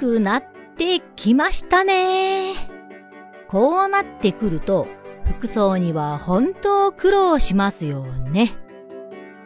[0.00, 0.44] くなっ
[0.78, 2.54] てきましたね。
[3.48, 4.88] こうなってくると、
[5.36, 8.52] 服装には本当苦労しますよね。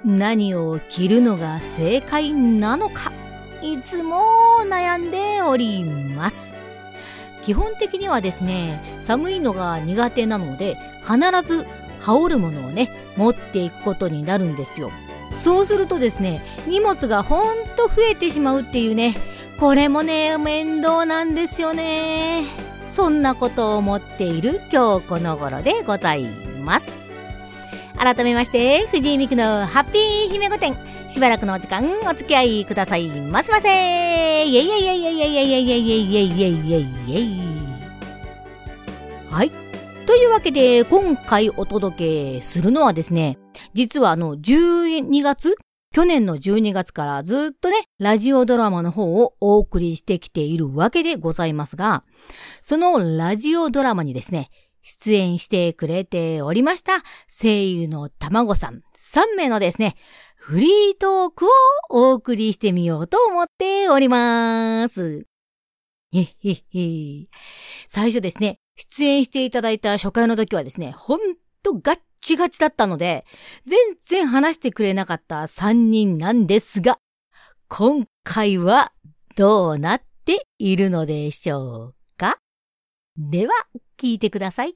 [0.04, 3.10] 何を着るのが正解なのか、
[3.62, 4.22] いつも
[4.64, 6.52] 悩んでおります。
[7.44, 11.66] 基本的にはですね、寒いのが苦手なので、必ず
[12.00, 14.92] 羽織るものをね、持っていくことになるんですよ。
[15.36, 19.16] そうするとですね、荷物がほんと増えてしまうっていうね、
[19.58, 22.44] これもね、面倒なんですよね。
[22.90, 26.24] そんなことを思っている今日この頃でござい
[26.64, 27.04] ます。
[27.96, 30.74] 改めまして、藤井美久のハッピー姫御殿。
[31.14, 37.54] しばらくのお時間お付き合いくださいませませイェイイェイイェイイェイイェイイェイイェイイェイイェイイェイイェイイェイ
[39.30, 39.52] はい。
[40.06, 43.38] というわけで、今回お届けするのはですね、
[43.74, 45.56] 実はあの、12月
[45.94, 52.02] 去年の12月からずっとね、ラジオドラマの方をお送りしてきているわけでございますが、
[52.60, 54.50] そのラジオドラマにですね、
[54.82, 59.94] 出演してくれておりました声優のたまごさん3名のですね、
[60.34, 61.48] フリートークを
[61.90, 65.28] お送りしてみようと思っております。
[66.12, 67.28] へへへ。
[67.86, 71.20] 最初ですね、出演していただいた初回の時はですね、ほん
[71.62, 73.26] とガッチガチだったので、
[73.66, 76.98] 全然話してくれなかった3人なんですが、
[77.68, 78.92] 今回は
[79.36, 82.38] どうなっているのでしょうか？
[83.18, 83.52] では、
[83.98, 84.74] 聞いてください。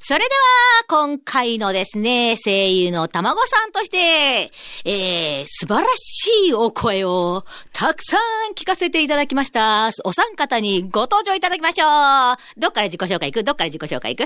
[0.00, 4.50] それでは、今回のですね、声優の卵さんとして、
[4.84, 9.90] えー、素晴らしいお声をたくさん聞かせていただきました。
[10.04, 12.36] お三方にご登場いただきましょう。
[12.60, 13.44] どっから自己紹介いく？
[13.44, 14.22] どっから自己紹介いく？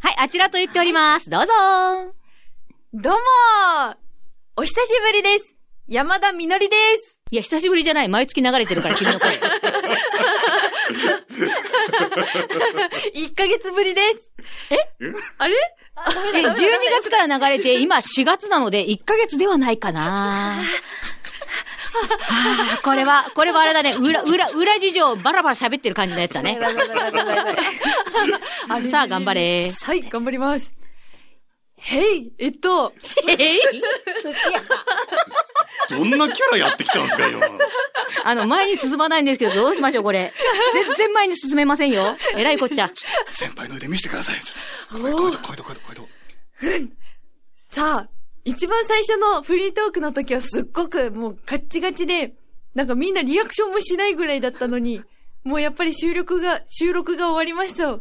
[0.00, 1.30] はい、あちらと言っております。
[1.30, 1.46] どうぞ
[2.92, 3.18] どうも
[4.56, 5.54] お久しぶりです。
[5.88, 7.20] 山田みのりです。
[7.30, 8.08] いや、久しぶりじゃない。
[8.08, 9.30] 毎月流れてるから、君の声。
[13.14, 14.29] 1ヶ月ぶりです。
[14.70, 14.76] え？
[15.38, 15.54] あれ？
[16.34, 16.54] え、12
[17.02, 20.60] 月から流れて、今4月なので1ヶ月ではないかな。
[21.92, 23.94] あこれは、これはあれだね。
[23.94, 26.58] 裏、裏、裏事情バラバラ喋ってる感じのやつだね。
[28.90, 29.72] さあ、頑張れ。
[29.82, 30.72] はい、頑張ります。
[31.76, 32.92] へい、えっと。
[33.26, 33.60] へい
[35.88, 37.40] どんなキャラやってきたんですか、今。
[38.24, 40.32] あの、前に進まないんですけど、どうしましょう、これ。
[40.72, 42.16] 全然前に進めませんよ。
[42.36, 42.90] えらいこっちゃ。
[43.30, 44.40] 先輩の腕見せてください。
[44.40, 45.16] ちょっと。
[45.16, 46.08] こいと、こいと、こいと、こいと。
[47.56, 48.08] さあ、
[48.44, 52.34] 一番最初のフリートークの時はすっごくもうガッチガチで、
[52.74, 55.02] なんかみんなリアクションもしないぐらいだったのに、
[55.44, 57.98] もうやっぱり収録が、収録が終わりました。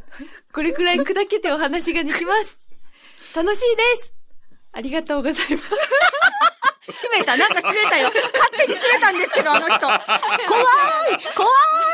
[0.53, 2.59] これくらい砕けてお話ができます。
[3.35, 4.13] 楽しいです
[4.71, 5.63] ありがとうございます。
[6.91, 10.03] 閉めたなんか閉めたよ勝手に閉めたんですけど、あの人怖い
[11.35, 11.49] 怖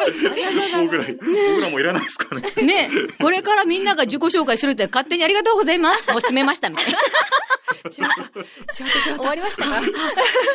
[0.07, 2.41] い僕ら、僕らもいらないですかね。
[2.63, 2.89] ね
[3.19, 6.07] これからみんなが自己紹介するって勝手にありがとうございます。
[6.11, 7.91] もう閉めましたみたいな。
[7.91, 8.73] しまった。
[8.73, 9.23] しまった、しまった。
[9.23, 9.69] 終わりましたか？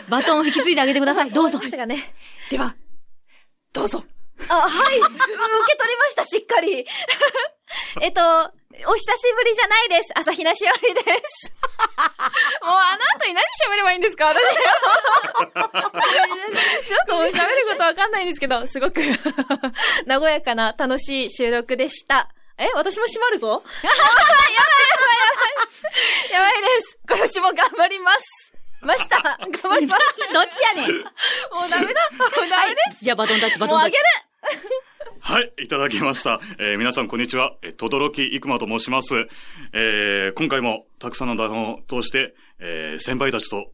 [0.09, 1.31] バトンを引き継いであげてください。
[1.31, 1.59] どうぞ。
[1.87, 2.15] ね、
[2.51, 2.75] では、
[3.73, 4.05] どうぞ。
[4.49, 4.99] あ、はい。
[4.99, 6.87] 受け取りました、しっかり。
[8.01, 8.53] えっと、
[8.87, 10.11] お久しぶりじゃないです。
[10.15, 11.53] 朝日奈しおりです。
[12.65, 14.27] もうあの後に何喋ればいいんですか？
[14.27, 14.41] 私。
[16.87, 19.01] ちょっともう喋ることわかんないんですけど、すごく
[20.09, 22.29] 和やかな楽しい収録でした。
[22.59, 25.31] え私も閉まるぞ やばいやばいやばいや
[25.83, 25.89] ば
[26.29, 26.99] いやばいです。
[27.09, 28.53] 今年も頑張ります。
[28.83, 29.19] ました。
[29.23, 30.33] 頑張ります。
[30.33, 31.03] どっちやねん。
[31.53, 32.09] もうダメだ。
[32.13, 33.05] もうダメです。
[33.05, 33.97] じゃあバトンタッチ、バトンタッチ。
[33.97, 34.05] もうあげる
[35.31, 36.41] はい、いただきました。
[36.59, 37.55] えー、皆さんこんにちは。
[37.63, 39.29] えー、とどろきいくまと申します。
[39.73, 43.71] えー、今回もたくさんの台本を通して、えー、先輩たちと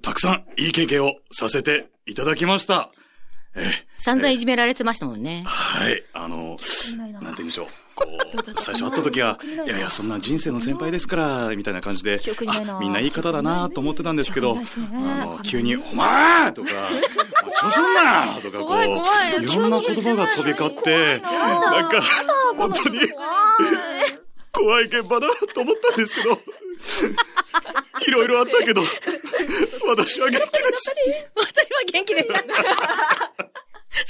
[0.00, 2.90] たくさんいい経験をさせていただきました。
[3.54, 3.64] えー、
[4.02, 5.44] 散々いじめられてましたもんね。
[5.46, 6.56] はい、あの、なんて
[6.96, 7.66] 言うんでしょう。
[7.94, 12.18] こう、最初会った時は、いやいや、そんな人生の先輩ですから、みたいな感じで、
[12.80, 16.70] みんないい方だなと思ってたんですけど、あの、急に、お前とか、
[17.60, 22.02] 調子んなとか、こう、いろんな言葉が飛び交って、なんか、
[22.56, 23.00] 本当に、
[24.52, 26.38] 怖い現場だと思ったんですけど、
[28.06, 28.82] いろいろあったけど、
[29.86, 30.94] 私は元気です。
[31.36, 32.28] 私は元気です。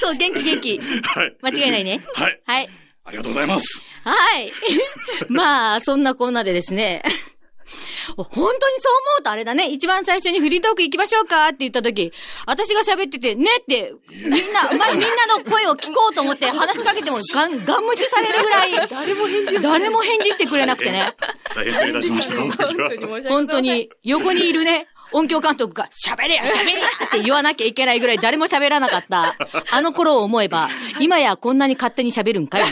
[0.00, 0.79] そう、元気元気。
[0.81, 1.37] はい。
[1.43, 2.00] 間違いないね。
[2.14, 2.41] はい。
[2.47, 2.69] はい。
[3.05, 3.82] ありがとうございます。
[4.02, 4.50] はい。
[5.29, 7.02] まあ、そんなこんなでですね。
[8.17, 8.50] 本当に
[8.81, 9.69] そう思うとあれだね。
[9.69, 12.12] 一番最初にフリートーク行きましょうかって言った時、
[12.47, 21.14] 私が喋ってて、ねって、みんな、ま、みんなの声を聞こうと思って話しかけても ガン、ガン無視されるぐらい、誰も返事誰も返事してくれなくてね。
[21.55, 23.29] 大変失礼いたしました、本当に。
[23.29, 29.36] 本当に、横にいるね、音響監督が喋れや喋れやって言わなきゃいけないぐらい誰も喋らなかった。
[29.72, 30.68] あの頃を思えば、
[31.00, 32.66] 今やこんなに勝手に喋るんかよ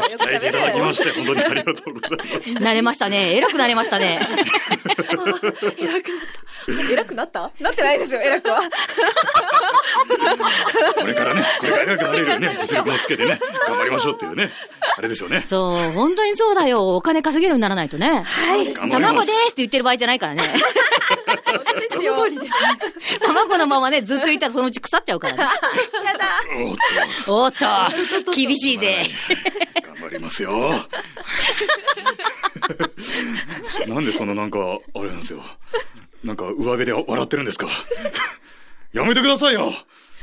[0.00, 2.54] 鍛えていただきまして、本当にありがとうございます。
[2.62, 3.36] なれましたね。
[3.36, 4.20] 偉くなれましたね。
[6.90, 8.60] 偉くなったなってないですよ、偉くは。
[11.00, 14.50] これからね、これから偉くなれるね、実力もつけてね、頑張りましょうっていうね、
[14.96, 15.44] あれですよね。
[15.46, 16.96] そう、本当にそうだよ。
[16.96, 18.22] お金稼げるようにならないとね。
[18.24, 18.74] はい。
[18.74, 20.42] 卵でーすって言ってる場合じゃないからね。
[21.90, 23.20] その通りです。
[23.20, 25.42] 卵のままね、ずっといたらそのうち腐っちゃうからね。
[25.42, 25.48] や
[26.18, 26.26] だ。
[27.26, 29.06] おっおっと、厳しいぜ。
[30.08, 30.72] と、頑張りますよ。
[33.94, 34.58] なんでそんななんか、
[34.94, 35.42] あれなんですよ。
[36.24, 37.68] なんか上辺で笑ってるんですか？
[38.92, 39.72] やめてくださいよ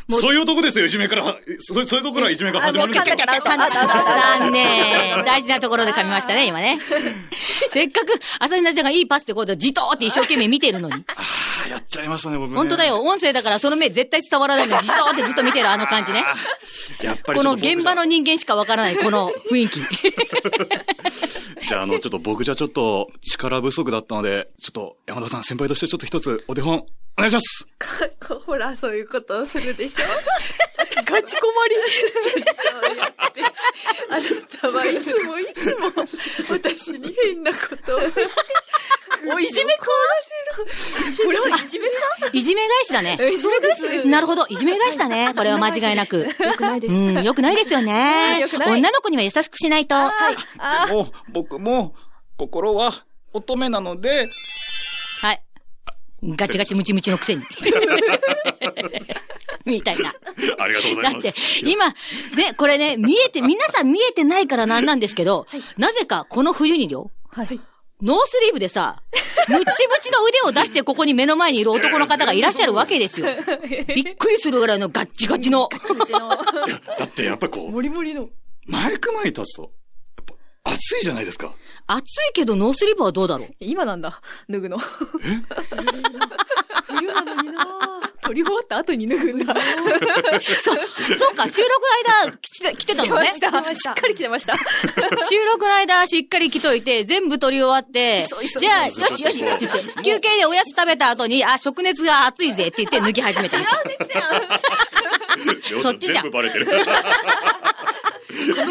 [0.09, 1.35] そういうとこですよ、いじめから。
[1.59, 3.15] そういうところからいじめが始まるんですよ。
[3.15, 5.25] 残念。
[5.25, 6.79] 大事なところで噛みましたね、今ね。
[7.71, 11.03] せっかく、朝日奈ちゃんがいいパスってことをじとーって一生懸命見てるのに。
[11.95, 12.57] ちゃいましたね、僕ね。
[12.57, 13.01] 本当だよ。
[13.01, 16.24] 音声だからその目絶対伝わらないのにじとーってずっと見てるあの感じね。
[17.01, 19.80] やっぱりこの現場の人間しかわからないこの雰囲気。
[21.65, 26.86] じゃあ、あの、ちょっと僕じゃちょっと力不足だったので、ちょっと山田さん先輩としてちょっと一つお手本、
[27.18, 27.88] お願いしますか
[28.36, 30.03] こほら、そういうことをするでしょ
[31.06, 31.75] ガチ困り。
[32.86, 33.41] そうやって
[34.09, 34.21] あな
[34.62, 35.91] たはいつもいつも
[36.50, 38.00] 私に変なことを。
[39.33, 39.86] おいじめか
[41.25, 41.94] これはいじめか
[42.33, 42.44] い
[43.01, 43.36] じめ返しだね。
[43.38, 44.07] そうです。
[44.07, 44.45] なるほど。
[44.47, 45.33] いじめ返しだね。
[45.36, 46.19] これは間違いなく。
[46.19, 46.94] よくないです。
[46.94, 48.45] うん、よくないですよね。
[48.68, 49.95] 女の子には優しくしないと。
[49.95, 50.36] はい。
[50.57, 51.95] あもう、僕も、
[52.38, 54.27] 心は乙女なので、
[55.21, 55.42] はい。
[56.24, 57.44] ガチガチムチムチのくせに。
[59.65, 60.13] みたいな。
[60.59, 61.24] ありがとうございます。
[61.24, 61.95] だって、今、ね、
[62.56, 67.59] これね、見えて、皆さん見えてないからなんなんですけど、なぜかこの冬によ、はい。
[68.01, 69.01] ノースリーブでさ、
[69.47, 73.27] ムッチムチの腕を出してここに目の前にいる男の方がいらっしゃるわけですよ。
[73.95, 75.69] びっくりするぐらいのガッチガチの。
[75.71, 76.19] うちの、
[76.68, 78.30] い やだってやっぱりこう、モリモリの。
[78.68, 79.71] マイク前に立つと、
[80.18, 80.25] やっ
[80.63, 81.53] ぱ暑いじゃないですか。
[81.88, 83.50] 暑いけどノースリーブはどうだろう？
[83.59, 84.77] 今なんだ、脱ぐの。
[84.80, 85.41] 冬
[87.13, 89.54] なのにな撮り終わった後に脱ぐんだ。
[90.63, 90.75] そう、
[91.18, 91.72] そうか、収録
[92.18, 93.30] の間来て来てたのね。
[93.30, 94.57] しっかり来てました。
[95.30, 98.27] 収録の間しっかり着といて、全部撮り終わって
[98.60, 99.44] じゃあ、よしよし
[100.04, 103.57] 休憩でおやつ食べた後に、あ、食熱が熱いぜって言って脱ぎ始めた。
[105.81, 106.68] そっちじゃん全部バレてる。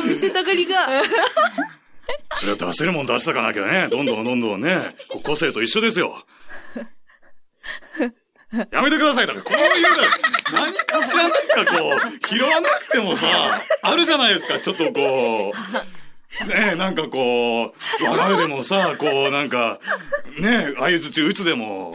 [0.04, 0.88] 見せたがりが。
[2.34, 3.88] それは出せるもん出したかなきゃね。
[3.90, 6.24] どんどんどんどんね、こう個性と一緒ですよ。
[8.70, 9.26] やめてください。
[9.26, 11.38] だからこういうの、何かしらなんか
[11.76, 13.26] こう、拾わなくてもさ、
[13.82, 14.60] あるじゃないですか。
[14.60, 16.03] ちょっとこう、
[16.46, 19.78] ねえ、なんかこう、笑うでもさ、こうなんか、
[20.38, 21.92] ねえ、相づち打つでも、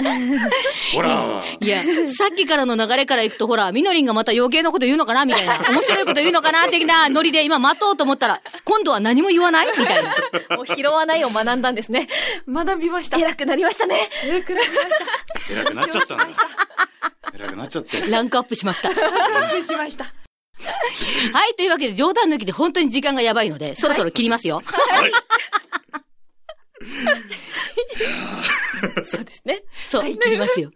[0.94, 5.56] ほら、いや、さっきからの流れからいくと、ほら、みのりんがまた余計なこと言うのかなみたいな。
[5.72, 9.68] 面白いこと言うのかな的な ノリで今待とうと思ったら、今度は何も言わない？
[9.78, 10.04] みたい
[10.50, 10.56] な。
[10.56, 12.08] もう拾わないを学んだんですね。
[12.48, 13.18] 学びました。
[13.18, 14.10] 偉くなりましたね。
[14.24, 14.80] 偉くなりまし
[15.52, 16.28] 偉くなっちゃったんだ。
[17.36, 18.10] 偉くなっちゃって。
[18.10, 18.90] ランクアップしまった。
[18.90, 18.96] た。
[18.96, 20.06] しました。
[21.34, 24.62] はい、というわけで冗談抜きで本当に時間がやばいので、そろそろ切りますよ。
[24.66, 25.12] はい。
[29.06, 29.64] そうですね。
[29.88, 30.72] そう、はい切りますよ。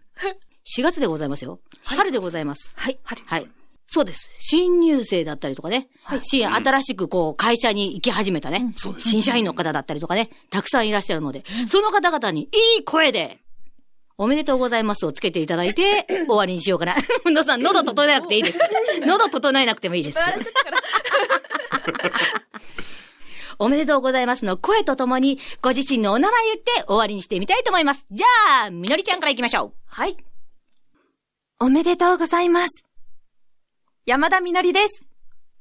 [0.77, 1.59] 4月でございますよ。
[1.83, 2.73] 春でございます。
[2.75, 2.97] はい。
[3.03, 3.21] 春。
[3.25, 3.49] はい。
[3.87, 4.37] そうです。
[4.39, 5.87] 新入生だったりとかね。
[6.21, 8.73] 新、新しくこう、会社に行き始めたね。
[8.77, 10.29] そうです新社員の方だったりとかね。
[10.49, 13.42] たくさんいらっしゃるので、その方々にいい声で、
[14.23, 16.95] おめでとうございますをつけていただいて、 終わりにしようかな。
[17.29, 18.57] のさん、喉整えなくていいです。
[19.05, 20.17] 喉整えなくてもいいです。
[23.59, 28.05] おめでとうございますの声とともに、ご自身のお名前言って終わりにしてみたいと思います。
[28.11, 29.73] じゃあ、みのりちゃんから行きましょう。
[29.87, 30.15] はい。
[31.59, 32.85] おめでとうございます。
[34.05, 35.03] 山田みのりです。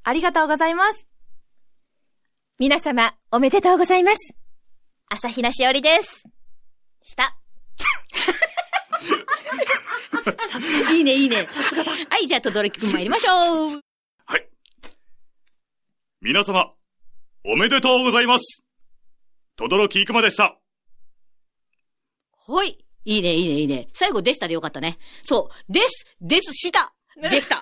[0.05, 1.09] ありがとうございます。
[2.61, 4.37] 皆様、おめでとうございます。
[5.09, 6.23] 朝比奈しおりです。
[7.03, 7.37] した。
[10.93, 11.45] いいね、いいね。
[11.45, 11.93] さすがだ。
[11.93, 13.81] はい、じゃあ、とどろきくん参りましょう。
[14.27, 14.49] はい。
[16.21, 16.73] 皆様、
[17.45, 18.63] おめでとうございます。
[19.57, 20.59] とどろきいくまでした。
[22.31, 22.85] ほい。
[23.05, 23.89] いいね、いいね、いいね。
[23.95, 24.99] 最後でしたでよかったね。
[25.23, 25.73] そう。
[25.73, 26.95] です、です、した。
[27.31, 27.57] でした。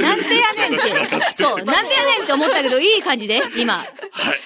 [0.00, 1.42] なんてやねんって。
[1.42, 3.84] そう、なんてやねんって思ったけど、いい感じで、今、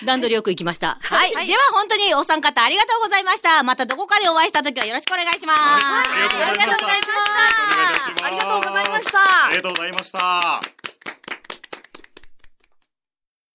[0.05, 0.99] 段取りよく行きました。
[1.01, 1.47] はい。
[1.47, 3.63] では、本当にお三方ありがとうございました。
[3.63, 5.61] またどこかでお会いした時はよろしくお願いします。
[5.61, 8.27] ありがとうございました。
[8.27, 10.61] ありがとうございましたありがとうございました。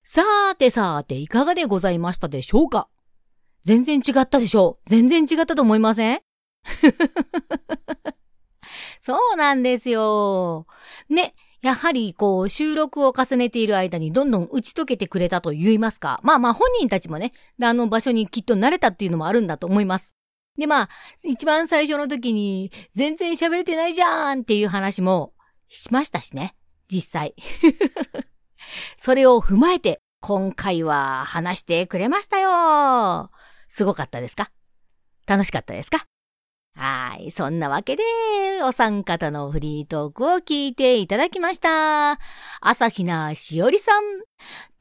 [0.04, 2.88] さーてさーて、いかがでございましたでしょうか？
[3.64, 6.22] 全然違ったでしょう全然違ったと思いません？
[9.06, 10.66] そうなんですよ。
[11.10, 11.36] ね。
[11.62, 16.20] やはり、こう、収録を重ねている間にどんどん打ち解けてくれたと言いますか。
[16.24, 17.32] まあまあ本人たちもね、
[17.62, 20.16] あの場所にきっと慣れたっていうのもあるんだと思います。
[20.58, 20.90] でまあ、
[21.24, 25.36] 一番最初の時に、全然喋れてないじゃーんっていう話も
[25.70, 26.56] しましたしね。
[26.92, 27.36] 実際。
[28.98, 33.30] それを踏まえて、今回は話してくれましたよ。
[33.68, 34.50] すごかったですか？
[35.28, 36.06] 楽しかったですか？
[36.76, 37.32] はい。
[37.32, 38.04] そんなわけで、
[38.64, 42.20] お三方のフリートークを聞いていただきました。
[42.60, 44.04] 朝比奈しおりさん、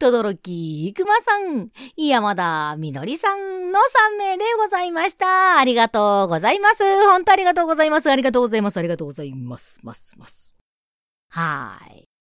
[0.01, 3.79] とどろきいくまさん、山田みのりさんの
[4.15, 5.59] 3名でございました。
[5.59, 6.83] ありがとうございます。
[7.07, 8.11] 本当ありがとうございます。
[8.11, 8.77] ありがとうございます。
[8.77, 9.79] ありがとうございます。
[9.83, 10.55] ます、ます。
[11.31, 12.14] はい。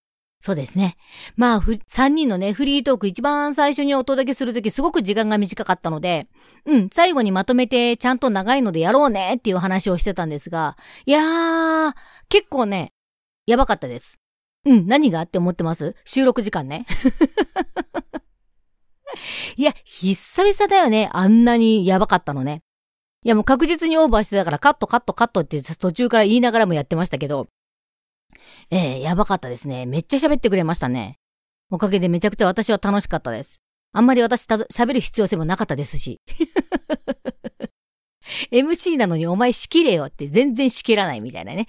[0.46, 0.98] そうですね。
[1.38, 6.28] まあ、3人のね、フリートーク一番最初にお届けするときすごく時間が短かったので、
[6.66, 11.94] うん、最後にまとめてちゃんと長いのでやろうねっていう話をしてたんですが、いやー、
[12.28, 12.92] 結構ね、
[13.48, 14.20] やばかったです。
[14.66, 15.96] うん、何がって思ってます？
[16.04, 16.86] 収録時間ね。
[19.56, 21.10] いや、久々だよね。
[21.14, 22.64] あんなにやばかったのね。
[23.24, 27.48] いや、もう確実にオーバーしてたからカットカットカットって途中から言いながらもやってましたけど、
[28.72, 29.86] ええー、やばかったですね。
[29.86, 31.20] めっちゃ喋ってくれましたね。
[31.70, 33.62] おかげでめちゃくちゃ私は楽しかったです。
[33.94, 36.22] あんまり私喋る必要性もなかったですし。
[38.52, 41.68] MC なのにお前仕切れよって全然仕切らないみたいなね。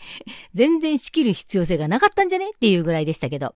[0.54, 2.50] 全然仕切る必要性がなかったんじゃね？
[2.50, 3.54] っていうぐらいでしたけど。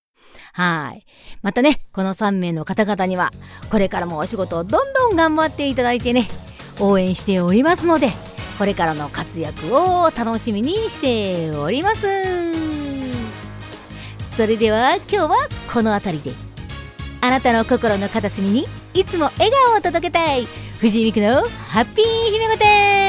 [0.52, 1.04] はい。
[1.42, 3.30] またね、この3名の方々には、
[3.70, 6.28] これからもお仕事をどんどん頑張っていただいてね、
[6.80, 8.08] 応援しておりますので、
[8.58, 12.47] これからの活躍を楽しみにしております。
[14.38, 15.36] それでは今日は
[15.74, 16.30] この辺りで。
[17.20, 20.46] あなたの心の片隅にいつも笑顔を届けたい。
[20.78, 23.07] 藤井美久のハッピー姫御殿